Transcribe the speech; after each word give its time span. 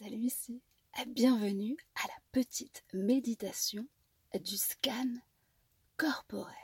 Salut 0.00 0.26
ici, 0.26 0.62
bienvenue 1.08 1.76
à 1.96 2.06
la 2.06 2.14
petite 2.30 2.84
méditation 2.92 3.84
du 4.40 4.56
scan 4.56 5.12
corporel. 5.96 6.54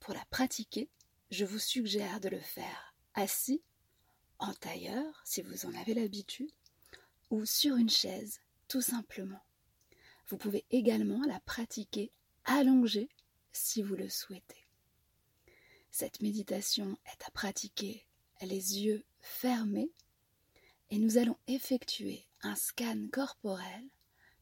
Pour 0.00 0.12
la 0.12 0.24
pratiquer, 0.24 0.90
je 1.30 1.44
vous 1.44 1.60
suggère 1.60 2.18
de 2.18 2.28
le 2.28 2.40
faire 2.40 2.96
assis, 3.14 3.62
en 4.40 4.52
tailleur 4.54 5.22
si 5.24 5.42
vous 5.42 5.64
en 5.64 5.74
avez 5.74 5.94
l'habitude, 5.94 6.50
ou 7.30 7.46
sur 7.46 7.76
une 7.76 7.88
chaise, 7.88 8.40
tout 8.66 8.82
simplement. 8.82 9.44
Vous 10.26 10.38
pouvez 10.38 10.64
également 10.72 11.22
la 11.28 11.38
pratiquer 11.38 12.10
allongée 12.46 13.10
si 13.52 13.80
vous 13.82 13.94
le 13.94 14.08
souhaitez. 14.08 14.66
Cette 15.92 16.20
méditation 16.20 16.98
est 17.06 17.24
à 17.28 17.30
pratiquer 17.30 18.08
les 18.42 18.80
yeux 18.80 19.04
fermés 19.20 19.92
et 20.90 20.98
nous 20.98 21.18
allons 21.18 21.36
effectuer 21.46 22.26
un 22.42 22.54
scan 22.54 23.08
corporel 23.12 23.88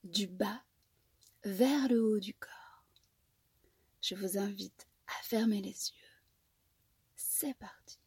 du 0.02 0.26
bas 0.26 0.62
vers 1.44 1.88
le 1.88 2.02
haut 2.02 2.20
du 2.20 2.34
corps. 2.34 2.84
Je 4.00 4.14
vous 4.14 4.38
invite 4.38 4.86
à 5.06 5.22
fermer 5.22 5.62
les 5.62 5.70
yeux. 5.70 6.04
C'est 7.16 7.54
parti. 7.54 7.98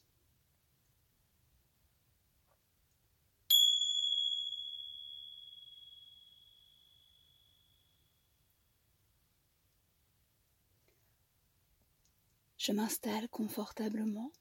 Je 12.58 12.74
m'installe 12.74 13.30
confortablement. 13.30 14.32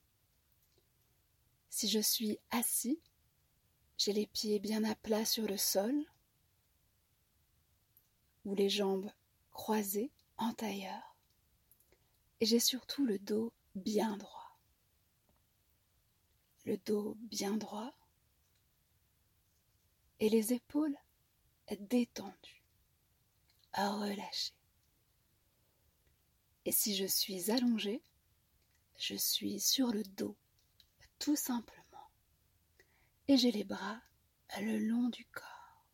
Si 1.71 1.89
je 1.89 2.01
suis 2.01 2.41
assis, 2.51 2.99
j'ai 3.99 4.13
les 4.13 4.27
pieds 4.27 4.59
bien 4.59 4.85
à 4.85 4.95
plat 4.95 5.25
sur 5.25 5.47
le 5.47 5.57
sol 5.57 5.95
ou 8.45 8.55
les 8.55 8.69
jambes 8.69 9.11
croisées 9.51 10.13
en 10.37 10.53
tailleur. 10.53 11.17
Et 12.41 12.47
j'ai 12.47 12.61
surtout 12.61 13.05
le 13.05 13.19
dos 13.19 13.53
bien 13.75 14.17
droit. 14.17 14.59
Le 16.65 16.77
dos 16.79 17.17
bien 17.21 17.57
droit 17.57 17.93
et 20.21 20.29
les 20.29 20.53
épaules 20.53 20.97
détendues, 21.75 22.63
relâchées. 23.75 24.55
Et 26.65 26.73
si 26.73 26.97
je 26.97 27.07
suis 27.07 27.51
allongée, 27.51 28.03
je 28.99 29.15
suis 29.15 29.61
sur 29.61 29.89
le 29.89 30.03
dos, 30.03 30.37
tout 31.19 31.37
simplement 31.37 31.86
et 33.29 33.37
j'ai 33.37 33.51
les 33.51 33.65
bras 33.65 34.01
le 34.61 34.79
long 34.79 35.09
du 35.09 35.25
corps. 35.27 35.85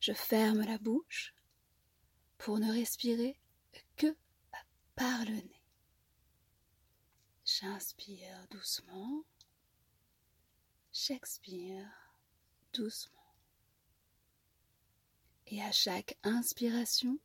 Je 0.00 0.12
ferme 0.12 0.62
la 0.62 0.78
bouche 0.78 1.34
pour 2.38 2.58
ne 2.58 2.70
respirer 2.72 3.38
que 3.96 4.16
par 4.94 5.24
le 5.24 5.34
nez. 5.34 5.62
J'inspire 7.44 8.46
doucement, 8.50 9.24
j'expire 10.92 11.88
doucement. 12.72 13.12
Et 15.46 15.62
à 15.62 15.72
chaque 15.72 16.18
inspiration, 16.22 17.18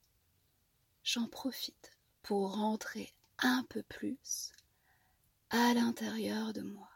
j'en 1.04 1.28
profite 1.28 1.98
pour 2.22 2.56
rentrer 2.56 3.14
un 3.40 3.64
peu 3.70 3.84
plus 3.84 4.54
à 5.52 5.74
l'intérieur 5.74 6.54
de 6.54 6.62
moi. 6.62 6.90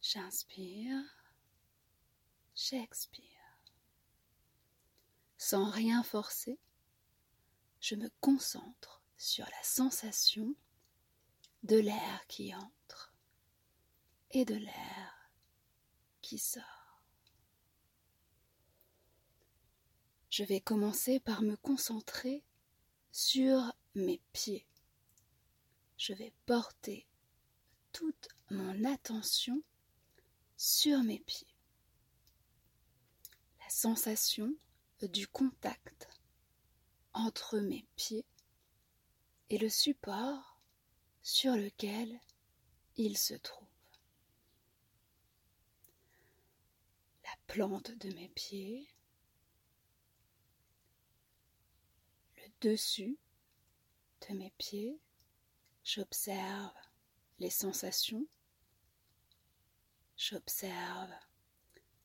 J'inspire, 0.00 1.00
j'expire. 2.56 3.28
Sans 5.38 5.70
rien 5.70 6.02
forcer, 6.02 6.58
je 7.80 7.94
me 7.94 8.10
concentre 8.20 9.02
sur 9.16 9.44
la 9.44 9.62
sensation 9.62 10.56
de 11.62 11.76
l'air 11.76 12.26
qui 12.26 12.52
entre 12.56 13.14
et 14.32 14.44
de 14.44 14.56
l'air 14.56 15.30
qui 16.22 16.38
sort. 16.38 17.02
Je 20.28 20.42
vais 20.42 20.60
commencer 20.60 21.20
par 21.20 21.42
me 21.42 21.54
concentrer 21.56 22.42
sur 23.12 23.72
mes 23.94 24.20
pieds 24.32 24.66
je 26.02 26.14
vais 26.14 26.32
porter 26.46 27.06
toute 27.92 28.26
mon 28.50 28.84
attention 28.92 29.62
sur 30.56 31.00
mes 31.04 31.20
pieds. 31.20 31.54
La 33.60 33.70
sensation 33.70 34.52
du 35.00 35.28
contact 35.28 36.08
entre 37.12 37.60
mes 37.60 37.86
pieds 37.94 38.26
et 39.48 39.58
le 39.58 39.68
support 39.68 40.60
sur 41.22 41.54
lequel 41.54 42.18
ils 42.96 43.16
se 43.16 43.34
trouvent. 43.34 43.68
La 47.22 47.36
plante 47.46 47.92
de 47.92 48.12
mes 48.14 48.28
pieds, 48.30 48.92
le 52.38 52.50
dessus 52.60 53.16
de 54.28 54.34
mes 54.34 54.52
pieds, 54.58 54.98
J'observe 55.84 56.72
les 57.38 57.50
sensations, 57.50 58.26
j'observe 60.16 61.10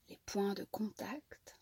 les 0.09 0.17
points 0.25 0.55
de 0.55 0.63
contact 0.65 1.55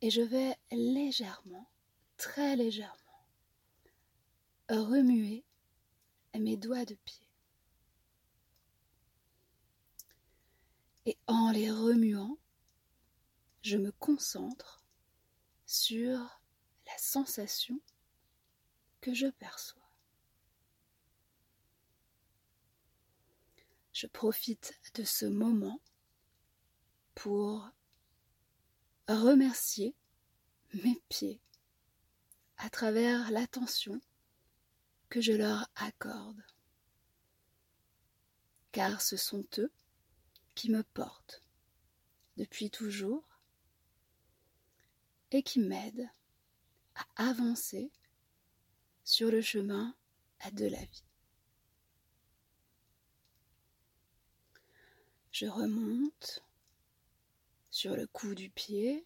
et 0.00 0.10
je 0.10 0.20
vais 0.20 0.56
légèrement, 0.70 1.68
très 2.16 2.56
légèrement, 2.56 3.26
remuer 4.68 5.44
mes 6.38 6.56
doigts 6.56 6.84
de 6.84 6.94
pied. 6.94 7.26
Et 11.06 11.18
en 11.26 11.50
les 11.50 11.70
remuant, 11.70 12.38
je 13.62 13.76
me 13.76 13.92
concentre 13.92 14.82
sur 15.66 16.18
la 16.86 16.98
sensation 16.98 17.80
je 19.12 19.26
perçois. 19.26 19.82
Je 23.92 24.06
profite 24.06 24.80
de 24.94 25.04
ce 25.04 25.26
moment 25.26 25.80
pour 27.14 27.68
remercier 29.08 29.94
mes 30.82 31.00
pieds 31.08 31.40
à 32.56 32.70
travers 32.70 33.30
l'attention 33.30 34.00
que 35.10 35.20
je 35.20 35.32
leur 35.32 35.68
accorde. 35.76 36.42
Car 38.72 39.00
ce 39.00 39.16
sont 39.16 39.46
eux 39.58 39.70
qui 40.54 40.70
me 40.70 40.82
portent 40.82 41.42
depuis 42.36 42.70
toujours 42.70 43.24
et 45.30 45.42
qui 45.42 45.60
m'aident 45.60 46.10
à 46.96 47.28
avancer 47.28 47.92
sur 49.04 49.30
le 49.30 49.42
chemin 49.42 49.94
de 50.52 50.66
la 50.66 50.80
vie. 50.80 51.04
Je 55.30 55.46
remonte 55.46 56.42
sur 57.70 57.96
le 57.96 58.06
cou 58.06 58.34
du 58.34 58.50
pied, 58.50 59.04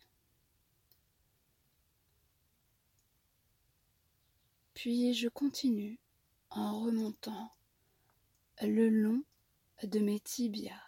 puis 4.75 5.15
je 5.15 5.29
continue 5.29 5.99
en 6.51 6.85
remontant 6.85 7.53
le 8.63 8.89
long 8.89 9.25
de 9.83 9.99
mes 9.99 10.21
tibias, 10.21 10.83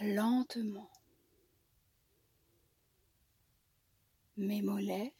lentement. 0.00 0.90
Mes 4.36 4.62
mollets 4.62 5.14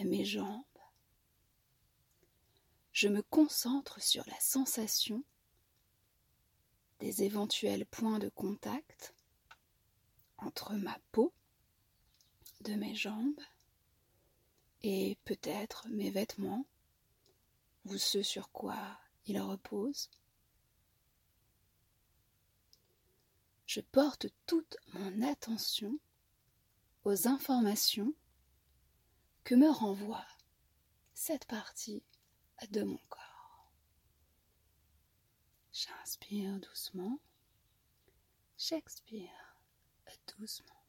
mes 0.00 0.24
jambes. 0.24 0.64
Je 2.92 3.08
me 3.08 3.22
concentre 3.22 4.02
sur 4.02 4.24
la 4.26 4.38
sensation 4.40 5.24
des 6.98 7.22
éventuels 7.22 7.86
points 7.86 8.18
de 8.18 8.28
contact 8.28 9.14
entre 10.38 10.74
ma 10.74 10.98
peau 11.10 11.32
de 12.60 12.74
mes 12.74 12.94
jambes 12.94 13.40
et 14.82 15.16
peut-être 15.24 15.88
mes 15.88 16.10
vêtements 16.10 16.66
ou 17.86 17.96
ce 17.96 18.22
sur 18.22 18.50
quoi 18.50 18.98
ils 19.26 19.40
reposent. 19.40 20.10
Je 23.66 23.80
porte 23.80 24.26
toute 24.46 24.76
mon 24.92 25.22
attention 25.22 25.98
aux 27.04 27.26
informations 27.26 28.12
que 29.44 29.54
me 29.54 29.70
renvoie 29.70 30.26
cette 31.14 31.46
partie 31.46 32.02
de 32.70 32.82
mon 32.82 32.98
corps. 33.08 33.72
J'inspire 35.72 36.58
doucement. 36.60 37.18
J'expire 38.56 39.52
doucement. 40.38 40.84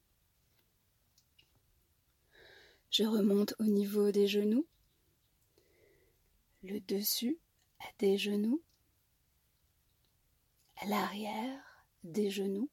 Je 2.92 3.04
remonte 3.04 3.56
au 3.60 3.64
niveau 3.64 4.12
des 4.12 4.28
genoux, 4.28 4.68
le 6.62 6.80
dessus 6.82 7.40
des 8.00 8.18
genoux, 8.18 8.62
l'arrière 10.86 11.86
des 12.04 12.30
genoux. 12.30 12.70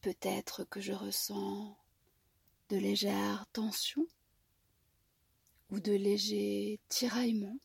Peut-être 0.00 0.64
que 0.64 0.80
je 0.80 0.92
ressens 0.92 1.78
de 2.68 2.76
légères 2.76 3.46
tensions 3.52 4.06
ou 5.70 5.80
de 5.80 5.92
légers 5.92 6.80
tiraillements. 6.88 7.58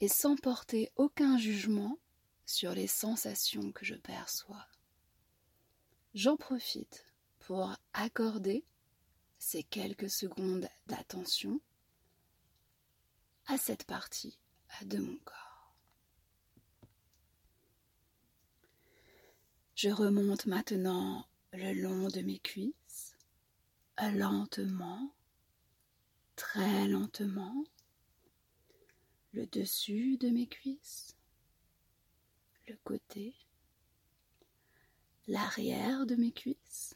Et 0.00 0.08
sans 0.08 0.36
porter 0.36 0.90
aucun 0.96 1.38
jugement 1.38 1.98
sur 2.44 2.72
les 2.72 2.88
sensations 2.88 3.70
que 3.70 3.84
je 3.84 3.94
perçois, 3.94 4.66
j'en 6.14 6.36
profite 6.36 7.06
pour 7.38 7.72
accorder 7.92 8.64
ces 9.38 9.62
quelques 9.62 10.10
secondes 10.10 10.68
d'attention 10.86 11.60
à 13.46 13.58
cette 13.58 13.84
partie 13.84 14.38
de 14.84 14.98
mon 14.98 15.16
corps. 15.24 15.74
Je 19.74 19.88
remonte 19.88 20.46
maintenant 20.46 21.26
le 21.52 21.74
long 21.74 22.08
de 22.08 22.22
mes 22.22 22.38
cuisses, 22.38 23.14
lentement, 24.00 25.14
très 26.34 26.88
lentement, 26.88 27.64
le 29.32 29.46
dessus 29.46 30.16
de 30.16 30.30
mes 30.30 30.46
cuisses, 30.46 31.14
le 32.68 32.76
côté, 32.84 33.34
l'arrière 35.26 36.06
de 36.06 36.14
mes 36.16 36.32
cuisses, 36.32 36.94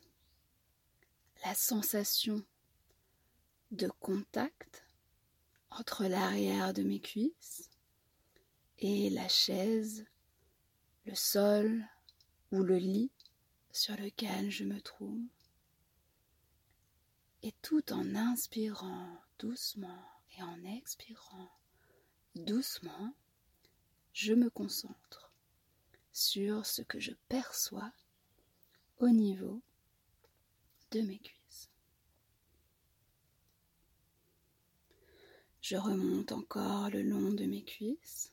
la 1.45 1.55
sensation 1.55 2.43
de 3.73 3.89
contact 4.01 4.87
entre 5.71 6.07
l'arrière 6.07 6.73
de 6.73 6.83
mes 6.83 7.01
cuisses 7.01 7.69
et 8.79 9.11
la 9.11 9.29
chaise, 9.29 10.07
le 11.05 11.15
sol 11.15 11.87
ou 12.53 12.63
le 12.63 12.77
lit 12.77 13.11
sur 13.77 13.95
lequel 13.97 14.51
je 14.51 14.65
me 14.65 14.81
trouve. 14.81 15.23
Et 17.43 17.53
tout 17.61 17.93
en 17.93 18.15
inspirant 18.15 19.21
doucement 19.39 20.03
et 20.37 20.43
en 20.43 20.65
expirant 20.65 21.51
doucement, 22.35 23.15
je 24.15 24.33
me 24.33 24.49
concentre 24.49 25.31
sur 26.11 26.65
ce 26.65 26.81
que 26.81 26.99
je 26.99 27.13
perçois 27.29 27.93
au 28.99 29.11
niveau 29.11 29.61
de 30.93 31.03
mes 31.03 31.19
cuisses. 31.19 31.69
Je 35.61 35.77
remonte 35.77 36.33
encore 36.33 36.89
le 36.89 37.03
long 37.03 37.31
de 37.31 37.45
mes 37.45 37.63
cuisses 37.63 38.33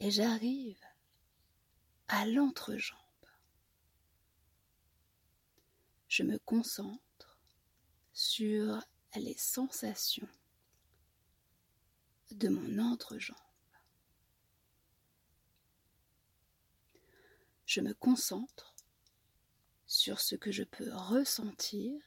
et 0.00 0.10
j'arrive 0.10 0.82
à 2.08 2.26
l'entrejambe. 2.26 3.01
Je 6.14 6.24
me 6.24 6.38
concentre 6.40 7.40
sur 8.12 8.84
les 9.16 9.34
sensations 9.38 10.28
de 12.32 12.50
mon 12.50 12.78
entrejambe. 12.78 13.38
Je 17.64 17.80
me 17.80 17.94
concentre 17.94 18.74
sur 19.86 20.20
ce 20.20 20.36
que 20.36 20.52
je 20.52 20.64
peux 20.64 20.92
ressentir 20.92 21.98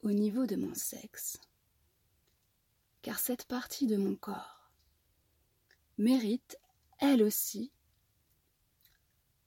au 0.00 0.12
niveau 0.12 0.46
de 0.46 0.56
mon 0.56 0.74
sexe, 0.74 1.36
car 3.02 3.18
cette 3.18 3.44
partie 3.44 3.86
de 3.86 3.98
mon 3.98 4.16
corps 4.16 4.72
mérite 5.98 6.56
elle 7.00 7.22
aussi 7.22 7.70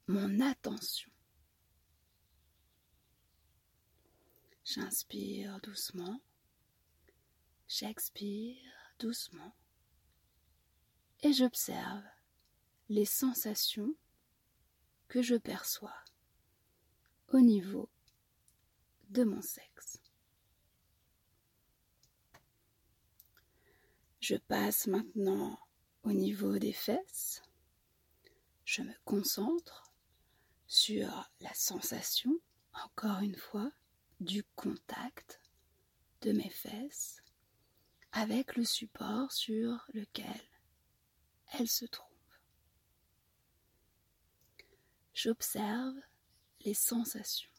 mon 0.05 0.41
attention. 0.41 1.10
J'inspire 4.73 5.59
doucement, 5.63 6.21
j'expire 7.67 8.55
doucement 8.99 9.53
et 11.23 11.33
j'observe 11.33 12.05
les 12.87 13.03
sensations 13.03 13.93
que 15.09 15.21
je 15.21 15.35
perçois 15.35 16.01
au 17.33 17.41
niveau 17.41 17.89
de 19.09 19.25
mon 19.25 19.41
sexe. 19.41 20.01
Je 24.21 24.37
passe 24.37 24.87
maintenant 24.87 25.59
au 26.03 26.13
niveau 26.13 26.59
des 26.59 26.71
fesses. 26.71 27.41
Je 28.63 28.83
me 28.83 28.93
concentre 29.03 29.83
sur 30.67 31.29
la 31.41 31.53
sensation, 31.53 32.39
encore 32.71 33.19
une 33.19 33.35
fois, 33.35 33.69
du 34.21 34.43
contact 34.55 35.41
de 36.21 36.31
mes 36.31 36.49
fesses 36.49 37.23
avec 38.11 38.55
le 38.55 38.63
support 38.63 39.31
sur 39.31 39.83
lequel 39.95 40.41
elles 41.53 41.67
se 41.67 41.85
trouvent. 41.85 42.07
J'observe 45.15 45.95
les 46.63 46.75
sensations. 46.75 47.49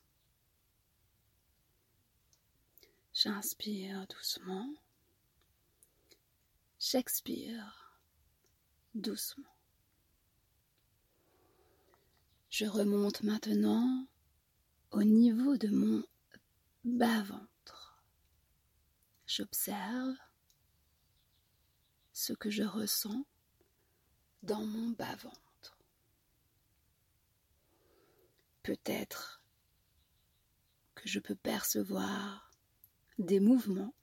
J'inspire 3.12 4.06
doucement. 4.06 4.72
J'expire 6.78 8.00
doucement. 8.94 9.56
Je 12.50 12.66
remonte 12.66 13.24
maintenant 13.24 14.06
au 14.92 15.02
niveau 15.02 15.56
de 15.56 15.68
mon 15.68 16.04
bas-ventre. 16.84 18.02
J'observe 19.26 20.16
ce 22.12 22.32
que 22.32 22.50
je 22.50 22.62
ressens 22.62 23.24
dans 24.42 24.64
mon 24.64 24.90
bas-ventre. 24.90 25.78
Peut-être 28.62 29.42
que 30.94 31.08
je 31.08 31.18
peux 31.18 31.34
percevoir 31.34 32.50
des 33.18 33.40
mouvements. 33.40 33.94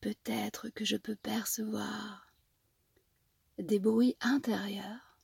Peut-être 0.00 0.68
que 0.70 0.84
je 0.84 0.96
peux 0.96 1.16
percevoir 1.16 2.32
des 3.58 3.78
bruits 3.78 4.16
intérieurs. 4.20 5.18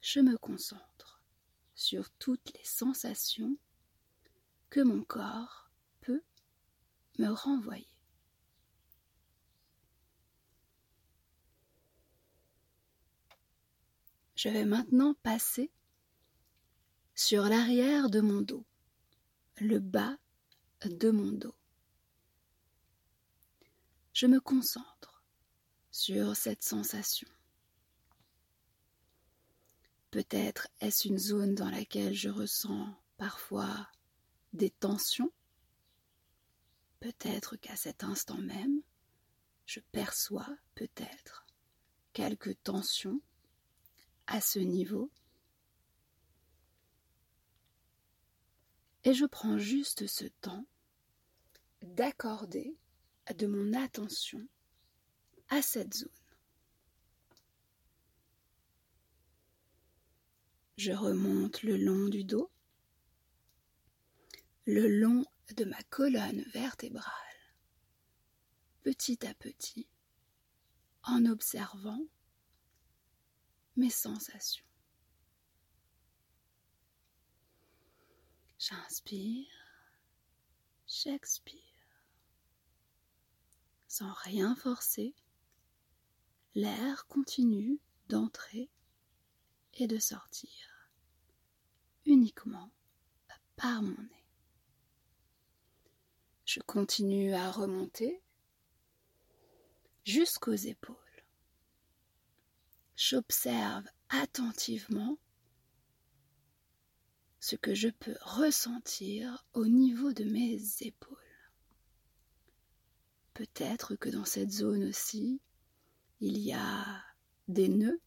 Je 0.00 0.20
me 0.20 0.36
concentre 0.36 0.95
sur 1.76 2.10
toutes 2.18 2.52
les 2.54 2.64
sensations 2.64 3.56
que 4.70 4.80
mon 4.80 5.04
corps 5.04 5.70
peut 6.00 6.22
me 7.18 7.28
renvoyer. 7.28 7.86
Je 14.34 14.48
vais 14.48 14.64
maintenant 14.64 15.14
passer 15.22 15.70
sur 17.14 17.44
l'arrière 17.44 18.10
de 18.10 18.20
mon 18.20 18.42
dos, 18.42 18.66
le 19.58 19.78
bas 19.78 20.18
de 20.84 21.10
mon 21.10 21.32
dos. 21.32 21.54
Je 24.12 24.26
me 24.26 24.40
concentre 24.40 25.24
sur 25.90 26.36
cette 26.36 26.62
sensation. 26.62 27.28
Peut-être 30.16 30.68
est-ce 30.80 31.08
une 31.08 31.18
zone 31.18 31.54
dans 31.54 31.68
laquelle 31.68 32.14
je 32.14 32.30
ressens 32.30 32.88
parfois 33.18 33.86
des 34.54 34.70
tensions? 34.70 35.30
Peut-être 37.00 37.56
qu'à 37.56 37.76
cet 37.76 38.02
instant 38.02 38.38
même, 38.38 38.80
je 39.66 39.78
perçois 39.92 40.48
peut-être 40.74 41.44
quelques 42.14 42.56
tensions 42.62 43.20
à 44.26 44.40
ce 44.40 44.58
niveau. 44.58 45.10
Et 49.04 49.12
je 49.12 49.26
prends 49.26 49.58
juste 49.58 50.06
ce 50.06 50.24
temps 50.40 50.64
d'accorder 51.82 52.74
de 53.36 53.46
mon 53.46 53.74
attention 53.74 54.48
à 55.50 55.60
cette 55.60 55.92
zone. 55.92 56.25
Je 60.76 60.92
remonte 60.92 61.62
le 61.62 61.76
long 61.76 62.08
du 62.08 62.24
dos. 62.24 62.50
le 64.66 64.88
long 64.88 65.24
de 65.56 65.64
ma 65.64 65.80
colonne 65.84 66.42
vertébrale, 66.52 67.04
petit 68.82 69.24
à 69.24 69.32
petit, 69.34 69.88
en 71.04 71.24
observant 71.24 72.04
mes 73.76 73.90
sensations. 73.90 74.64
J'inspire, 78.58 79.46
j'expire. 80.88 81.62
Sans 83.86 84.12
rien 84.24 84.56
forcer, 84.56 85.14
l'air 86.56 87.06
continue 87.06 87.78
d'entrer 88.08 88.68
et 89.76 89.86
de 89.86 89.98
sortir 89.98 90.50
uniquement 92.04 92.70
par 93.56 93.82
mon 93.82 93.90
nez. 93.90 94.24
Je 96.44 96.60
continue 96.60 97.34
à 97.34 97.50
remonter 97.50 98.22
jusqu'aux 100.04 100.54
épaules. 100.54 100.96
J'observe 102.94 103.84
attentivement 104.08 105.18
ce 107.40 107.56
que 107.56 107.74
je 107.74 107.88
peux 107.88 108.16
ressentir 108.22 109.46
au 109.52 109.66
niveau 109.66 110.12
de 110.12 110.24
mes 110.24 110.58
épaules. 110.80 111.16
Peut-être 113.34 113.96
que 113.96 114.08
dans 114.08 114.24
cette 114.24 114.50
zone 114.50 114.84
aussi, 114.84 115.40
il 116.20 116.38
y 116.38 116.52
a 116.52 117.04
des 117.48 117.68
nœuds. 117.68 118.00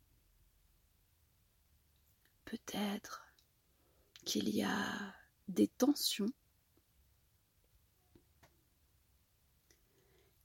Peut-être 2.49 3.27
qu'il 4.25 4.49
y 4.49 4.63
a 4.63 5.13
des 5.49 5.67
tensions. 5.67 6.33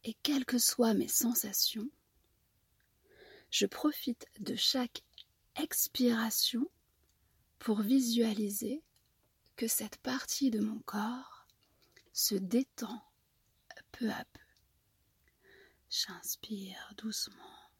Et 0.02 0.12
quelles 0.22 0.44
que 0.44 0.58
soient 0.58 0.92
mes 0.92 1.08
sensations, 1.08 1.88
je 3.50 3.64
profite 3.64 4.26
de 4.38 4.54
chaque 4.54 5.02
expiration 5.56 6.70
pour 7.58 7.80
visualiser 7.80 8.82
que 9.56 9.66
cette 9.66 9.96
partie 9.96 10.50
de 10.50 10.60
mon 10.60 10.80
corps 10.80 11.46
se 12.12 12.34
détend 12.34 13.02
peu 13.92 14.10
à 14.10 14.26
peu. 14.26 14.40
J'inspire 15.88 16.92
doucement. 16.98 17.70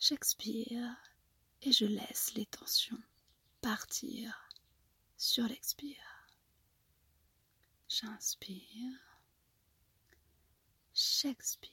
J'expire 0.00 0.96
et 1.62 1.72
je 1.72 1.84
laisse 1.84 2.34
les 2.34 2.46
tensions 2.46 3.00
partir 3.60 4.48
sur 5.16 5.44
l'expire. 5.44 6.28
J'inspire. 7.88 9.18
J'expire. 10.94 11.72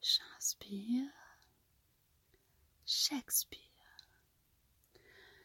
J'inspire. 0.00 1.10
J'expire. 2.86 3.60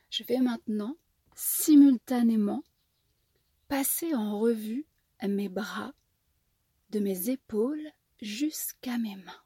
Je 0.10 0.24
vais 0.24 0.40
maintenant 0.40 0.96
simultanément 1.36 2.64
passer 3.68 4.16
en 4.16 4.40
revue 4.40 4.86
mes 5.28 5.50
bras 5.50 5.94
de 6.92 7.00
mes 7.00 7.30
épaules 7.30 7.92
jusqu'à 8.22 8.98
mes 8.98 9.16
mains. 9.16 9.45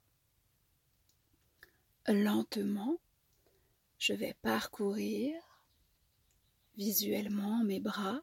Lentement, 2.12 3.00
je 4.00 4.14
vais 4.14 4.34
parcourir 4.42 5.40
visuellement 6.76 7.64
mes 7.64 7.80
bras, 7.80 8.20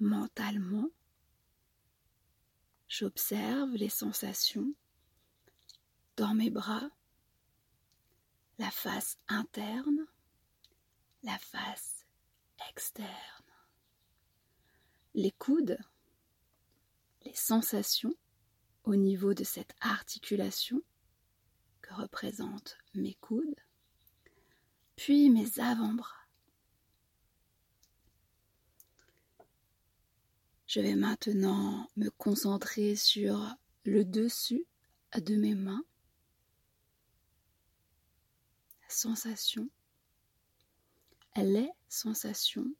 mentalement. 0.00 0.90
J'observe 2.86 3.70
les 3.70 3.88
sensations 3.88 4.74
dans 6.16 6.34
mes 6.34 6.50
bras, 6.50 6.90
la 8.58 8.70
face 8.70 9.16
interne, 9.28 10.06
la 11.22 11.38
face 11.38 12.04
externe, 12.68 13.10
les 15.14 15.32
coudes, 15.32 15.78
les 17.24 17.34
sensations 17.34 18.14
au 18.84 18.94
niveau 18.94 19.32
de 19.32 19.44
cette 19.44 19.74
articulation 19.80 20.82
que 21.88 21.94
représentent 21.94 22.76
mes 22.94 23.14
coudes, 23.14 23.60
puis 24.96 25.30
mes 25.30 25.58
avant-bras. 25.58 26.26
Je 30.66 30.80
vais 30.80 30.96
maintenant 30.96 31.88
me 31.96 32.10
concentrer 32.10 32.94
sur 32.94 33.54
le 33.84 34.04
dessus 34.04 34.66
de 35.16 35.36
mes 35.36 35.54
mains, 35.54 35.84
la 38.82 38.90
sensation, 38.90 39.70
les 41.36 41.70
sensations 41.88 42.70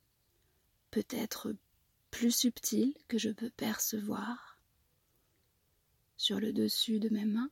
peut-être 0.90 1.54
plus 2.10 2.32
subtiles 2.32 2.94
que 3.06 3.16
je 3.16 3.30
peux 3.30 3.50
percevoir 3.50 4.58
sur 6.16 6.40
le 6.40 6.52
dessus 6.52 6.98
de 6.98 7.08
mes 7.08 7.24
mains, 7.24 7.50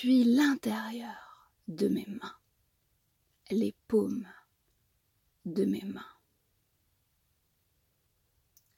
puis 0.00 0.22
l'intérieur 0.22 1.50
de 1.66 1.88
mes 1.88 2.06
mains, 2.06 2.38
les 3.50 3.74
paumes 3.88 4.28
de 5.44 5.64
mes 5.64 5.82
mains, 5.82 6.14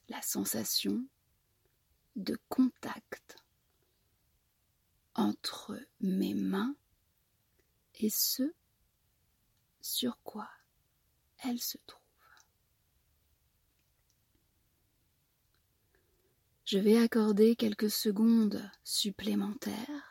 la 0.08 0.22
sensation 0.22 1.06
de 2.16 2.38
contact 2.48 3.36
entre 5.12 5.78
mes 6.00 6.32
mains 6.32 6.74
et 7.96 8.08
ce 8.08 8.54
sur 9.82 10.18
quoi 10.22 10.48
elles 11.44 11.60
se 11.60 11.76
trouvent. 11.84 12.00
Je 16.64 16.78
vais 16.78 16.96
accorder 16.96 17.56
quelques 17.56 17.90
secondes 17.90 18.70
supplémentaires 18.84 20.09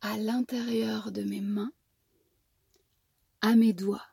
à 0.00 0.16
l'intérieur 0.16 1.12
de 1.12 1.22
mes 1.22 1.40
mains, 1.40 1.72
à 3.40 3.56
mes 3.56 3.72
doigts. 3.72 4.06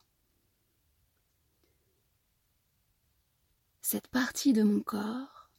Cette 3.82 4.08
partie 4.08 4.54
de 4.54 4.63
mon 4.63 4.82
corps 4.82 5.50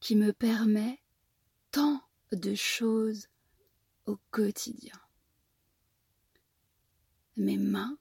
qui 0.00 0.14
me 0.16 0.32
permet 0.32 1.00
tant 1.70 2.00
de 2.30 2.54
choses 2.54 3.28
au 4.06 4.18
quotidien. 4.30 5.00
Mes 7.36 7.58
mains 7.58 7.98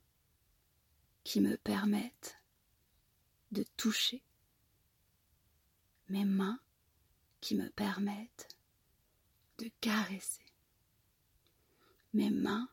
qui 1.24 1.42
me 1.42 1.58
permettent 1.58 2.38
de 3.52 3.64
toucher. 3.78 4.24
Mes 6.10 6.26
mains 6.26 6.60
qui 7.42 7.56
me 7.56 7.70
permettent 7.70 8.48
de 9.58 9.72
caresser. 9.82 10.43
Mes 12.14 12.30
mains 12.30 12.70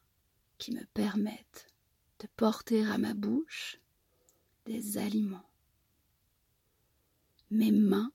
qui 0.58 0.72
me 0.72 0.84
permettent 0.92 1.72
de 2.18 2.26
porter 2.36 2.84
à 2.84 2.98
ma 2.98 3.14
bouche 3.14 3.78
des 4.66 4.98
aliments. 4.98 5.50
Mes 7.50 7.72
mains 7.72 8.12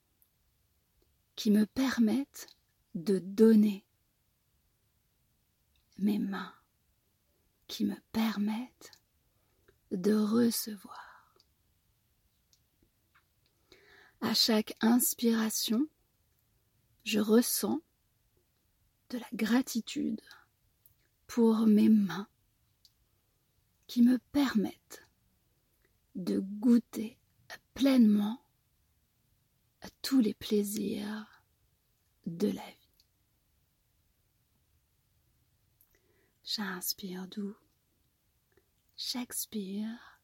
qui 1.36 1.52
me 1.52 1.66
permettent 1.66 2.48
de 2.94 3.20
donner. 3.20 3.84
Mes 5.98 6.20
mains 6.20 6.54
qui 7.68 7.86
me 7.86 7.96
permettent 8.12 8.92
de 9.92 10.14
recevoir. 10.14 11.34
À 14.22 14.34
chaque 14.34 14.76
inspiration, 14.82 15.88
je 17.04 17.20
ressens 17.20 17.82
de 19.10 19.18
la 19.18 19.28
gratitude 19.34 20.22
pour 21.28 21.66
mes 21.68 21.90
mains 21.90 22.28
qui 23.88 24.02
me 24.02 24.18
permettent 24.32 25.08
de 26.16 26.40
goûter 26.40 27.18
pleinement 27.74 28.42
tous 30.02 30.20
les 30.20 30.34
plaisirs 30.34 31.44
de 32.26 32.48
la 32.48 32.66
vie. 32.66 32.92
J'inspire 36.44 37.28
doux, 37.28 37.56
j'expire 38.96 40.22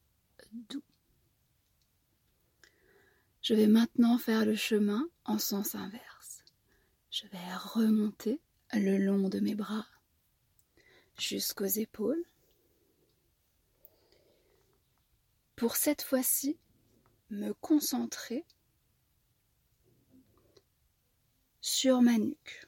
doux. 0.52 0.84
Je 3.42 3.56
vais 3.56 3.68
maintenant 3.68 4.20
faire 4.20 4.46
le 4.46 4.56
chemin 4.56 5.10
en 5.26 5.40
sens 5.40 5.74
inverse. 5.74 6.44
Je 7.10 7.26
vais 7.28 7.56
remonter 7.56 8.40
le 8.74 8.98
long 8.98 9.30
de 9.30 9.40
mes 9.40 9.56
bras 9.56 9.88
jusqu'aux 11.22 11.66
épaules. 11.66 12.26
pour 15.62 15.76
cette 15.76 16.02
fois-ci 16.02 16.58
me 17.30 17.54
concentrer 17.54 18.48
sur 21.62 22.02
ma 22.02 22.18
nuque. 22.18 22.68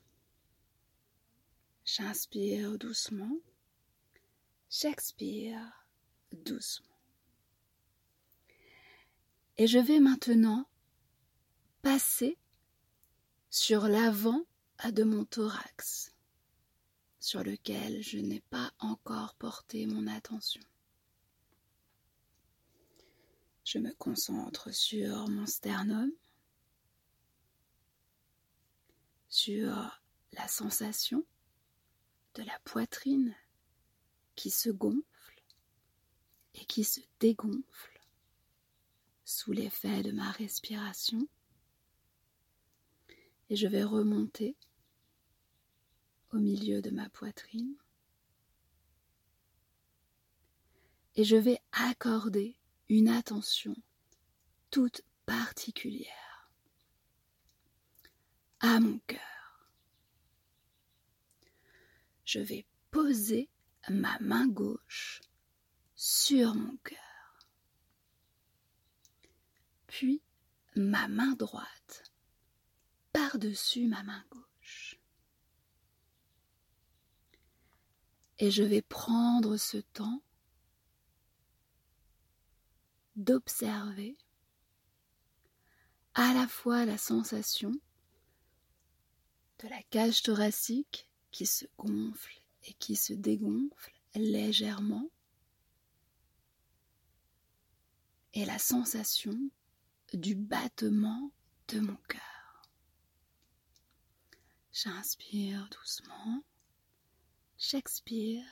J'inspire 1.85 2.77
doucement, 2.77 3.35
j'expire 4.69 5.87
doucement. 6.33 6.99
Et 9.57 9.65
je 9.65 9.79
vais 9.79 9.99
maintenant 9.99 10.69
passer 11.81 12.37
sur 13.49 13.87
l'avant 13.87 14.45
de 14.85 15.03
mon 15.03 15.25
thorax, 15.25 16.12
sur 17.23 17.41
lequel 17.41 18.01
je 18.01 18.17
n'ai 18.17 18.41
pas 18.41 18.73
encore 18.79 19.33
porté 19.35 19.85
mon 19.85 20.07
attention. 20.07 20.61
Je 23.63 23.79
me 23.79 23.93
concentre 23.93 24.73
sur 24.73 25.29
mon 25.29 25.45
sternum, 25.45 26.11
sur 29.29 30.01
la 30.33 30.49
sensation 30.49 31.25
de 32.33 32.43
la 32.43 32.59
poitrine 32.65 33.33
qui 34.35 34.49
se 34.49 34.69
gonfle 34.69 35.43
et 36.55 36.65
qui 36.65 36.83
se 36.83 36.99
dégonfle 37.21 38.01
sous 39.23 39.53
l'effet 39.53 40.03
de 40.03 40.11
ma 40.11 40.29
respiration. 40.31 41.25
Et 43.49 43.55
je 43.55 43.67
vais 43.67 43.85
remonter 43.85 44.57
au 46.33 46.39
milieu 46.39 46.81
de 46.81 46.89
ma 46.89 47.09
poitrine. 47.09 47.75
Et 51.15 51.23
je 51.23 51.35
vais 51.35 51.59
accorder 51.71 52.57
une 52.89 53.07
attention 53.07 53.75
toute 54.71 55.03
particulière 55.25 56.51
à 58.59 58.79
mon 58.79 58.97
cœur. 59.05 59.19
Je 62.25 62.39
vais 62.39 62.65
poser 62.89 63.49
ma 63.89 64.17
main 64.19 64.47
gauche 64.47 65.21
sur 65.95 66.55
mon 66.55 66.77
cœur, 66.77 67.47
puis 69.87 70.21
ma 70.75 71.07
main 71.07 71.33
droite 71.33 72.11
par-dessus 73.11 73.87
ma 73.87 74.01
main 74.03 74.23
gauche. 74.31 75.02
Et 78.43 78.51
je 78.51 78.61
vais 78.61 78.81
prendre 78.81 79.55
ce 79.55 79.77
temps 79.77 80.21
d'observer 83.15 84.17
à 86.13 86.33
la 86.33 86.45
fois 86.49 86.83
la 86.83 86.97
sensation 86.97 87.71
de 89.59 89.69
la 89.69 89.81
cage 89.83 90.23
thoracique 90.23 91.09
qui 91.31 91.45
se 91.45 91.63
gonfle 91.77 92.37
et 92.65 92.73
qui 92.73 92.97
se 92.97 93.13
dégonfle 93.13 93.93
légèrement 94.13 95.09
et 98.33 98.43
la 98.43 98.59
sensation 98.59 99.39
du 100.13 100.35
battement 100.35 101.31
de 101.69 101.79
mon 101.79 101.95
cœur. 102.09 102.61
J'inspire 104.73 105.69
doucement, 105.69 106.43
j'expire 107.63 108.45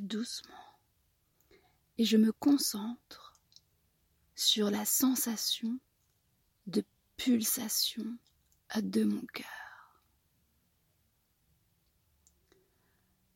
doucement 0.00 0.78
et 1.98 2.04
je 2.06 2.16
me 2.16 2.32
concentre 2.32 3.34
sur 4.34 4.70
la 4.70 4.86
sensation 4.86 5.78
de 6.66 6.82
pulsation 7.18 8.16
de 8.76 9.04
mon 9.04 9.26
cœur. 9.26 10.00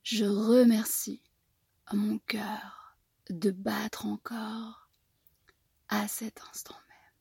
Je 0.05 0.25
remercie 0.25 1.23
mon 1.93 2.19
cœur 2.21 2.97
de 3.29 3.51
battre 3.51 4.07
encore 4.07 4.89
à 5.89 6.09
cet 6.09 6.41
instant 6.51 6.79
même. 6.89 7.13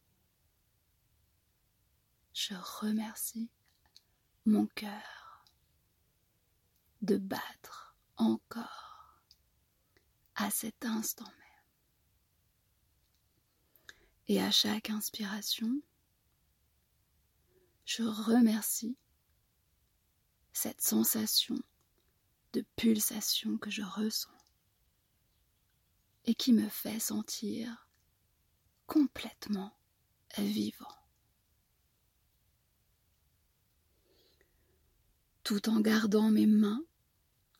Je 2.33 2.53
remercie 2.81 3.49
mon 4.45 4.67
cœur 4.67 5.22
de 7.03 7.17
battre 7.17 7.97
encore 8.15 9.21
à 10.35 10.49
cet 10.49 10.85
instant 10.85 11.25
même. 11.25 11.39
Et 14.29 14.41
à 14.41 14.51
chaque 14.51 14.89
inspiration, 14.89 15.81
je 17.85 18.03
remercie 18.03 18.97
cette 20.53 20.79
sensation 20.79 21.59
de 22.53 22.65
pulsation 22.77 23.57
que 23.57 23.69
je 23.69 23.81
ressens 23.81 24.29
et 26.23 26.35
qui 26.35 26.53
me 26.53 26.69
fait 26.69 26.99
sentir 26.99 27.89
complètement 28.87 29.77
vivant. 30.37 30.87
Tout 35.43 35.67
en 35.67 35.81
gardant 35.81 36.31
mes 36.31 36.45
mains 36.45 36.85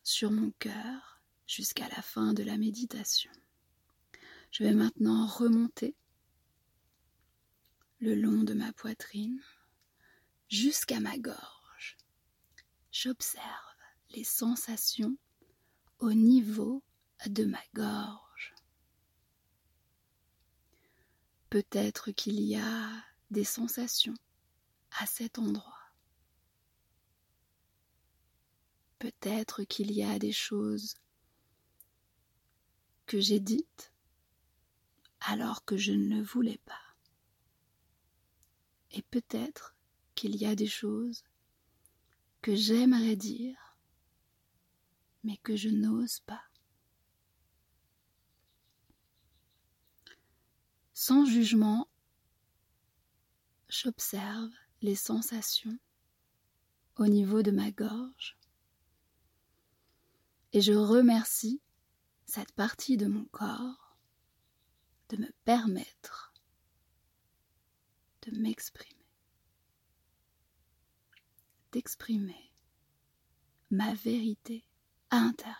sur 0.04 0.30
mon 0.30 0.52
cœur 0.58 1.20
jusqu'à 1.46 1.88
la 1.88 2.02
fin 2.02 2.34
de 2.34 2.42
la 2.42 2.58
méditation. 2.58 3.32
Je 4.50 4.62
vais 4.62 4.74
maintenant 4.74 5.26
remonter 5.26 5.96
le 7.98 8.14
long 8.14 8.44
de 8.44 8.54
ma 8.54 8.72
poitrine 8.74 9.40
jusqu'à 10.48 11.00
ma 11.00 11.18
gorge. 11.18 11.96
J'observe 12.92 13.42
les 14.10 14.24
sensations 14.24 15.16
au 15.98 16.12
niveau 16.12 16.84
de 17.26 17.44
ma 17.44 17.62
gorge. 17.74 18.54
Peut-être 21.48 22.10
qu'il 22.10 22.40
y 22.40 22.56
a 22.56 22.90
des 23.30 23.44
sensations 23.44 24.14
à 25.00 25.06
cet 25.06 25.38
endroit. 25.38 25.73
Peut-être 29.04 29.64
qu'il 29.64 29.92
y 29.92 30.02
a 30.02 30.18
des 30.18 30.32
choses 30.32 30.94
que 33.04 33.20
j'ai 33.20 33.38
dites 33.38 33.92
alors 35.20 35.66
que 35.66 35.76
je 35.76 35.92
ne 35.92 36.16
le 36.16 36.22
voulais 36.22 36.58
pas. 36.64 36.96
Et 38.92 39.02
peut-être 39.02 39.76
qu'il 40.14 40.36
y 40.36 40.46
a 40.46 40.54
des 40.54 40.66
choses 40.66 41.22
que 42.40 42.54
j'aimerais 42.54 43.14
dire, 43.14 43.76
mais 45.22 45.36
que 45.36 45.54
je 45.54 45.68
n'ose 45.68 46.20
pas. 46.20 46.44
Sans 50.94 51.26
jugement, 51.26 51.90
j'observe 53.68 54.54
les 54.80 54.96
sensations 54.96 55.78
au 56.96 57.06
niveau 57.06 57.42
de 57.42 57.50
ma 57.50 57.70
gorge 57.70 58.38
et 60.54 60.60
je 60.60 60.72
remercie 60.72 61.60
cette 62.26 62.52
partie 62.52 62.96
de 62.96 63.06
mon 63.06 63.24
corps 63.24 63.98
de 65.08 65.16
me 65.16 65.28
permettre 65.44 66.32
de 68.22 68.38
m'exprimer, 68.38 69.04
d'exprimer 71.72 72.52
ma 73.72 73.94
vérité 73.94 74.64
intérieure. 75.10 75.58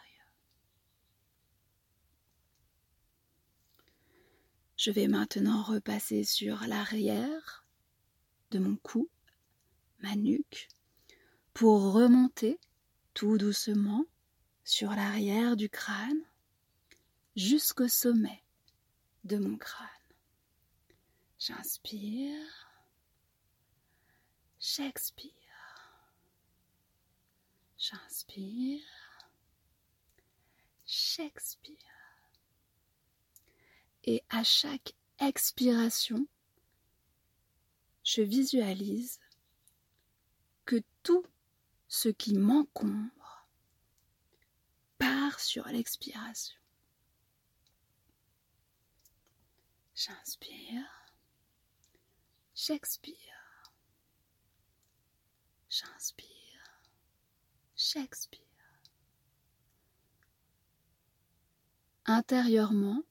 Je 4.77 4.93
vais 4.93 5.09
maintenant 5.09 5.65
repasser 5.65 6.23
sur 6.23 6.69
l'arrière 6.69 7.67
de 8.53 8.61
mon 8.61 8.77
cou, 8.77 9.11
ma 9.99 10.15
nuque, 10.15 10.69
pour 11.53 11.93
remonter 11.93 12.61
tout 13.13 13.39
doucement 13.39 14.07
sur 14.65 14.91
l'arrière 14.91 15.57
du 15.57 15.69
crâne 15.69 16.23
jusqu'au 17.37 17.89
sommet 17.89 18.43
de 19.25 19.37
mon 19.37 19.57
crâne. 19.57 19.89
J'inspire. 21.39 22.71
J'expire. 24.59 25.31
J'inspire. 27.77 28.83
J'expire. 30.87 31.77
Et 34.05 34.23
à 34.31 34.43
chaque 34.45 34.95
expiration, 35.19 36.27
je 38.05 38.23
visualise 38.23 39.21
que 40.65 40.83
tout 41.03 41.25
ce 41.89 42.09
qui 42.09 42.35
m'encombre 42.35 43.24
sur 45.41 45.67
l'expiration. 45.69 46.57
J'inspire. 49.95 51.05
J'expire. 52.55 53.73
J'inspire. 55.69 56.83
J'expire. 57.77 58.41
Intérieurement, 62.07 63.03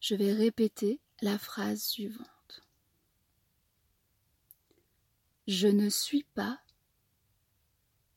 je 0.00 0.14
vais 0.14 0.32
répéter 0.32 1.00
la 1.20 1.38
phrase 1.38 1.82
suivante. 1.82 2.62
Je 5.46 5.68
ne 5.68 5.88
suis 5.90 6.24
pas 6.24 6.60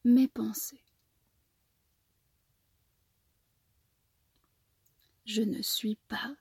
mes 0.05 0.27
pensées. 0.27 0.86
Je 5.27 5.41
ne 5.41 5.61
suis 5.61 5.97
pas 6.07 6.33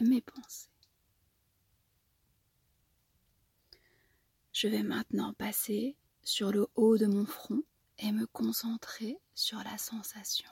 mes 0.00 0.20
pensées. 0.20 0.68
Je 4.52 4.66
vais 4.66 4.82
maintenant 4.82 5.34
passer 5.34 5.96
sur 6.24 6.50
le 6.50 6.66
haut 6.74 6.98
de 6.98 7.06
mon 7.06 7.24
front 7.24 7.62
et 7.98 8.10
me 8.10 8.26
concentrer 8.26 9.20
sur 9.36 9.58
la 9.58 9.78
sensation. 9.78 10.50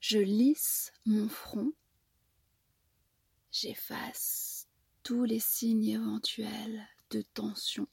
Je 0.00 0.16
lisse 0.16 0.94
mon 1.04 1.28
front, 1.28 1.74
j'efface 3.52 4.68
tous 5.02 5.24
les 5.24 5.40
signes 5.40 5.84
éventuels 5.84 6.88
de 7.10 7.20
tension 7.20 7.86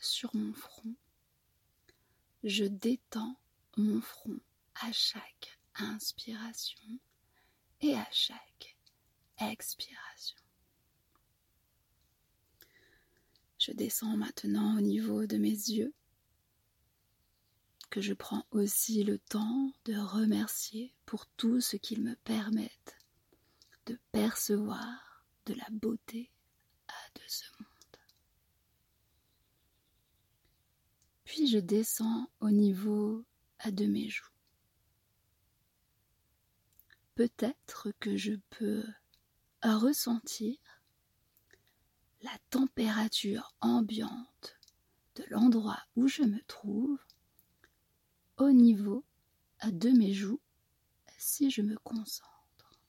sur 0.00 0.34
mon 0.34 0.54
front. 0.54 0.96
Je 2.42 2.64
détends 2.64 3.36
mon 3.76 4.00
front 4.00 4.40
à 4.82 4.90
chaque 4.90 5.59
inspiration 5.82 6.98
et 7.80 7.94
à 7.94 8.06
chaque 8.10 8.76
expiration. 9.38 10.36
Je 13.58 13.72
descends 13.72 14.16
maintenant 14.16 14.78
au 14.78 14.80
niveau 14.80 15.26
de 15.26 15.36
mes 15.36 15.50
yeux, 15.50 15.92
que 17.90 18.00
je 18.00 18.14
prends 18.14 18.46
aussi 18.52 19.02
le 19.04 19.18
temps 19.18 19.72
de 19.84 19.96
remercier 19.96 20.94
pour 21.04 21.26
tout 21.26 21.60
ce 21.60 21.76
qu'ils 21.76 22.02
me 22.02 22.14
permettent 22.16 22.96
de 23.86 23.98
percevoir 24.12 25.24
de 25.46 25.54
la 25.54 25.66
beauté 25.70 26.30
de 27.14 27.22
ce 27.26 27.44
monde. 27.58 27.66
Puis 31.24 31.48
je 31.48 31.58
descends 31.58 32.30
au 32.40 32.50
niveau 32.50 33.24
de 33.66 33.86
mes 33.86 34.08
joues. 34.08 34.29
Peut-être 37.20 37.92
que 38.00 38.16
je 38.16 38.32
peux 38.48 38.82
ressentir 39.62 40.56
la 42.22 42.30
température 42.48 43.54
ambiante 43.60 44.56
de 45.16 45.24
l'endroit 45.28 45.84
où 45.96 46.08
je 46.08 46.22
me 46.22 46.40
trouve 46.46 46.98
au 48.38 48.52
niveau 48.52 49.04
de 49.66 49.90
mes 49.90 50.14
joues 50.14 50.40
si 51.18 51.50
je 51.50 51.60
me 51.60 51.76
concentre. 51.84 52.80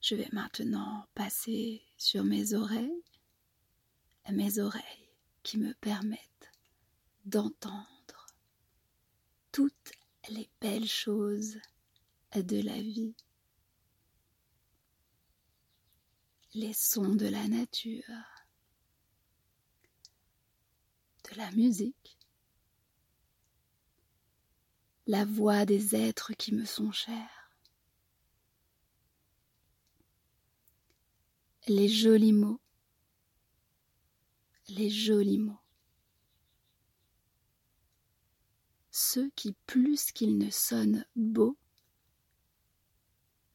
Je 0.00 0.14
vais 0.14 0.28
maintenant 0.30 1.08
passer 1.16 1.82
sur 1.96 2.22
mes 2.22 2.54
oreilles, 2.54 3.02
mes 4.30 4.60
oreilles 4.60 5.10
qui 5.42 5.58
me 5.58 5.74
permettent 5.74 6.52
d'entendre 7.24 8.28
toutes 9.50 9.90
les 10.28 10.48
belles 10.60 10.88
choses 10.88 11.58
de 12.34 12.60
la 12.60 12.80
vie. 12.80 13.14
Les 16.54 16.72
sons 16.72 17.14
de 17.14 17.26
la 17.26 17.46
nature, 17.48 18.02
de 21.30 21.36
la 21.36 21.50
musique, 21.52 22.18
la 25.06 25.24
voix 25.24 25.66
des 25.66 25.94
êtres 25.94 26.32
qui 26.32 26.54
me 26.54 26.64
sont 26.64 26.92
chers, 26.92 27.50
les 31.68 31.88
jolis 31.88 32.32
mots, 32.32 32.60
les 34.68 34.88
jolis 34.88 35.38
mots, 35.38 35.65
ceux 39.16 39.30
qui, 39.30 39.54
plus 39.66 40.12
qu'ils 40.12 40.36
ne 40.36 40.50
sonnent 40.50 41.06
beaux, 41.16 41.56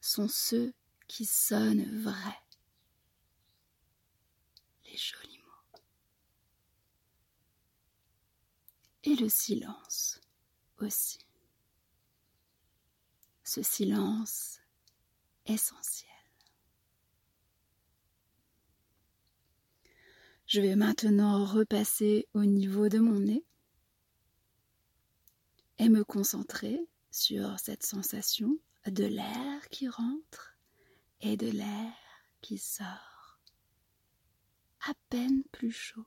sont 0.00 0.26
ceux 0.26 0.74
qui 1.06 1.24
sonnent 1.24 2.02
vrais 2.02 2.42
jolis 4.96 5.38
mots. 5.38 5.80
Et 9.04 9.14
le 9.14 9.28
silence 9.28 10.20
aussi. 10.78 11.20
Ce 13.44 13.62
silence 13.62 14.60
essentiel. 15.46 16.10
Je 20.46 20.60
vais 20.60 20.74
maintenant 20.74 21.44
repasser 21.44 22.26
au 22.34 22.44
niveau 22.44 22.88
de 22.88 22.98
mon 22.98 23.20
nez 23.20 23.44
et 25.82 25.88
me 25.88 26.04
concentrer 26.04 26.78
sur 27.10 27.58
cette 27.58 27.82
sensation 27.82 28.56
de 28.86 29.02
l'air 29.02 29.68
qui 29.68 29.88
rentre 29.88 30.56
et 31.20 31.36
de 31.36 31.48
l'air 31.48 31.92
qui 32.40 32.56
sort 32.56 33.40
à 34.86 34.92
peine 35.08 35.42
plus 35.50 35.72
chaud. 35.72 36.06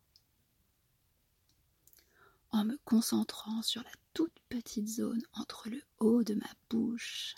En 2.52 2.64
me 2.64 2.78
concentrant 2.86 3.62
sur 3.64 3.84
la 3.84 3.92
toute 4.14 4.40
petite 4.48 4.88
zone 4.88 5.24
entre 5.34 5.68
le 5.68 5.82
haut 6.00 6.24
de 6.24 6.36
ma 6.36 6.50
bouche 6.70 7.36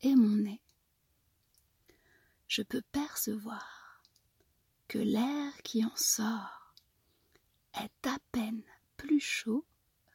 et 0.00 0.14
mon 0.14 0.34
nez, 0.34 0.62
je 2.46 2.62
peux 2.62 2.82
percevoir 2.90 4.02
que 4.86 4.96
l'air 4.98 5.52
qui 5.62 5.84
en 5.84 5.94
sort 5.94 6.74
est 7.74 8.06
à 8.06 8.16
peine 8.32 8.62
plus 8.96 9.20
chaud 9.20 9.66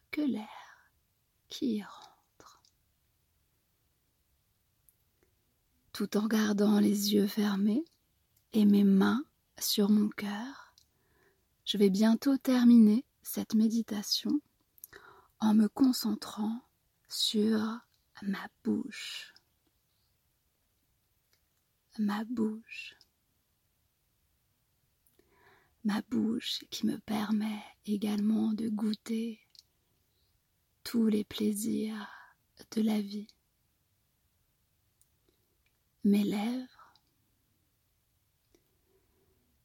que 0.09 0.21
l'air 0.21 0.62
qui. 1.53 1.83
Tout 5.91 6.17
en 6.17 6.25
gardant 6.25 6.79
les 6.79 7.13
yeux 7.13 7.27
fermés 7.27 7.85
et 8.53 8.65
mes 8.65 8.83
mains 8.83 9.23
sur 9.59 9.91
mon 9.91 10.09
cœur. 10.09 10.73
Je 11.65 11.77
vais 11.77 11.91
bientôt 11.91 12.37
terminer 12.37 13.05
cette 13.21 13.53
méditation 13.53 14.41
en 15.39 15.53
me 15.53 15.67
concentrant 15.67 16.59
sur 17.07 17.59
ma 18.23 18.47
bouche. 18.63 19.35
Ma 21.99 22.23
bouche. 22.25 22.97
Ma 25.83 26.01
bouche 26.09 26.65
qui 26.71 26.87
me 26.87 26.97
permet 26.97 27.61
également 27.85 28.53
de 28.53 28.69
goûter 28.69 29.39
tous 30.83 31.07
les 31.07 31.23
plaisirs 31.23 32.09
de 32.71 32.81
la 32.81 32.99
vie. 32.99 33.27
Mes 36.03 36.23
lèvres 36.23 36.83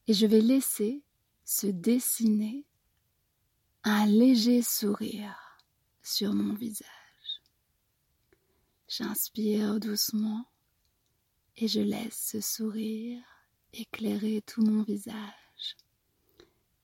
et 0.09 0.15
je 0.15 0.27
vais 0.27 0.41
laisser 0.41 1.03
se 1.45 1.67
dessiner 1.67 2.65
un 3.85 4.07
léger 4.07 4.63
sourire 4.63 5.37
sur 6.03 6.33
mon 6.33 6.55
visage. 6.55 6.89
J'inspire 8.89 9.79
doucement 9.79 10.47
et 11.59 11.69
je 11.69 11.81
laisse 11.81 12.31
ce 12.33 12.41
sourire 12.41 13.23
éclairer 13.75 14.43
tout 14.47 14.63
mon 14.63 14.83
visage. 14.83 15.77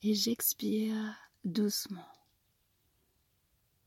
Et 0.03 0.15
j'expire 0.15 1.17
doucement, 1.45 2.13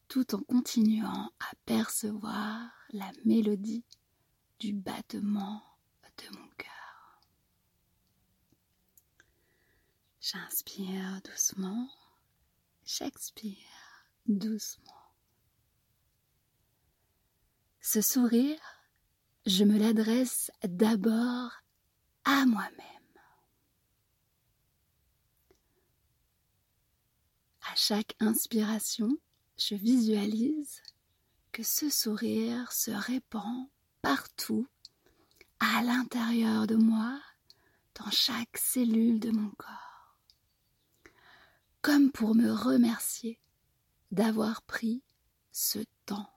tout 0.08 0.36
en 0.36 0.40
continuant 0.40 1.32
à 1.40 1.56
percevoir 1.66 2.70
la 2.92 3.12
mélodie 3.26 3.84
du 4.60 4.74
battement 4.74 5.64
de 6.18 6.38
mon 6.38 6.48
cœur. 6.58 7.22
J'inspire 10.20 11.22
doucement, 11.24 11.90
j'expire 12.86 14.08
doucement. 14.26 14.94
Ce 17.82 18.02
sourire, 18.02 18.60
je 19.46 19.64
me 19.64 19.78
l'adresse 19.78 20.52
d'abord 20.64 21.52
à 22.26 22.46
moi-même. 22.46 22.84
À 27.72 27.76
chaque 27.76 28.16
inspiration, 28.20 29.18
je 29.58 29.76
visualise 29.76 30.82
que 31.52 31.64
ce 31.64 31.90
sourire 31.90 32.72
se 32.72 32.92
répand 32.92 33.68
partout 34.02 34.68
à 35.60 35.82
l'intérieur 35.82 36.68
de 36.68 36.76
moi, 36.76 37.20
dans 37.96 38.12
chaque 38.12 38.58
cellule 38.58 39.20
de 39.20 39.32
mon 39.32 39.50
corps, 39.52 40.20
comme 41.82 42.12
pour 42.12 42.36
me 42.36 42.52
remercier 42.52 43.40
d'avoir 44.12 44.62
pris 44.62 45.02
ce 45.52 45.80
temps, 46.06 46.32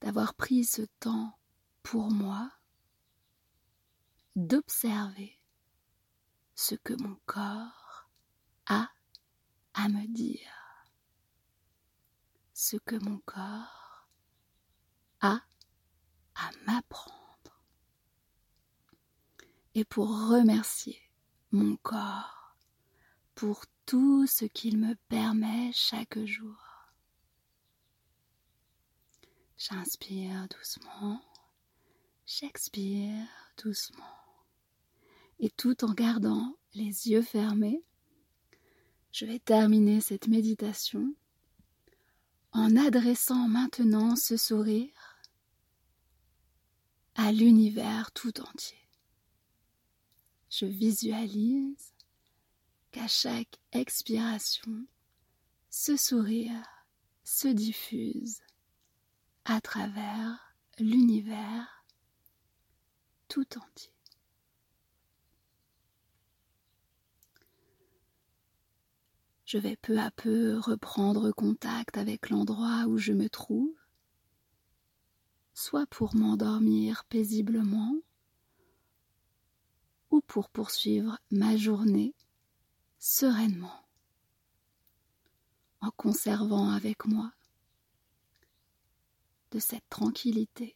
d'avoir 0.00 0.34
pris 0.34 0.64
ce 0.64 0.82
temps 0.98 1.38
pour 1.84 2.10
moi, 2.10 2.50
d'observer 4.34 5.38
ce 6.56 6.74
que 6.74 6.94
mon 7.00 7.16
corps 7.26 8.08
a 8.66 8.90
à 9.74 9.88
me 9.88 10.06
dire, 10.08 10.61
ce 12.62 12.76
que 12.76 12.94
mon 12.94 13.18
corps 13.26 14.08
a 15.20 15.42
à 16.36 16.50
m'apprendre. 16.64 17.66
Et 19.74 19.84
pour 19.84 20.06
remercier 20.28 21.00
mon 21.50 21.76
corps 21.78 22.56
pour 23.34 23.64
tout 23.84 24.28
ce 24.28 24.44
qu'il 24.44 24.78
me 24.78 24.94
permet 25.08 25.72
chaque 25.72 26.24
jour. 26.24 26.56
J'inspire 29.56 30.46
doucement, 30.46 31.20
j'expire 32.26 33.26
doucement. 33.60 34.04
Et 35.40 35.50
tout 35.50 35.84
en 35.84 35.94
gardant 35.94 36.56
les 36.74 37.08
yeux 37.08 37.22
fermés, 37.22 37.82
je 39.10 39.26
vais 39.26 39.40
terminer 39.40 40.00
cette 40.00 40.28
méditation 40.28 41.12
en 42.52 42.76
adressant 42.76 43.48
maintenant 43.48 44.14
ce 44.16 44.36
sourire 44.36 45.18
à 47.14 47.32
l'univers 47.32 48.12
tout 48.12 48.40
entier. 48.40 48.78
Je 50.50 50.66
visualise 50.66 51.94
qu'à 52.90 53.08
chaque 53.08 53.58
expiration, 53.72 54.86
ce 55.70 55.96
sourire 55.96 56.62
se 57.24 57.48
diffuse 57.48 58.40
à 59.44 59.60
travers 59.60 60.54
l'univers 60.78 61.84
tout 63.28 63.46
entier. 63.58 63.91
Je 69.52 69.58
vais 69.58 69.76
peu 69.76 69.98
à 69.98 70.10
peu 70.10 70.58
reprendre 70.58 71.30
contact 71.30 71.98
avec 71.98 72.30
l'endroit 72.30 72.86
où 72.86 72.96
je 72.96 73.12
me 73.12 73.28
trouve, 73.28 73.76
soit 75.52 75.86
pour 75.88 76.16
m'endormir 76.16 77.04
paisiblement, 77.10 77.94
ou 80.10 80.22
pour 80.22 80.48
poursuivre 80.48 81.18
ma 81.30 81.58
journée 81.58 82.14
sereinement, 82.98 83.84
en 85.82 85.90
conservant 85.90 86.70
avec 86.70 87.04
moi 87.04 87.30
de 89.50 89.58
cette 89.58 89.86
tranquillité 89.90 90.74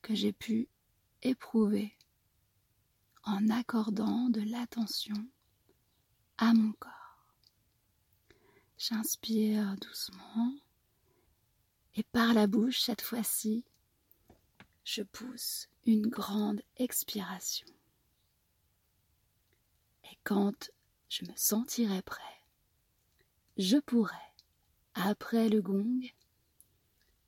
que 0.00 0.14
j'ai 0.14 0.32
pu 0.32 0.68
éprouver 1.22 1.98
en 3.24 3.50
accordant 3.50 4.28
de 4.28 4.42
l'attention 4.42 5.28
à 6.38 6.54
mon 6.54 6.70
corps. 6.74 6.99
J'inspire 8.80 9.76
doucement 9.76 10.56
et 11.96 12.02
par 12.02 12.32
la 12.32 12.46
bouche 12.46 12.80
cette 12.80 13.02
fois-ci, 13.02 13.62
je 14.84 15.02
pousse 15.02 15.68
une 15.84 16.06
grande 16.06 16.62
expiration. 16.78 17.66
Et 20.04 20.16
quand 20.24 20.70
je 21.10 21.26
me 21.26 21.32
sentirai 21.36 22.00
prêt, 22.00 22.22
je 23.58 23.76
pourrai, 23.76 24.16
après 24.94 25.50
le 25.50 25.60
gong, 25.60 26.00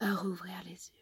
rouvrir 0.01 0.59
les 0.65 0.71
yeux. 0.71 1.02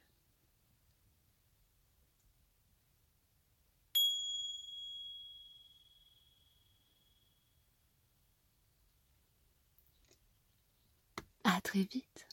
À 11.45 11.61
très 11.61 11.81
vite. 11.83 12.30